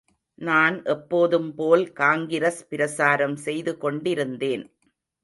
நான் 0.39 0.77
எப்போதும்போல் 0.85 1.83
காங்கிரஸ் 1.93 2.61
பிரசாரம் 2.69 3.37
செய்து 3.45 3.77
கொண்டிருந்தேன். 3.77 4.65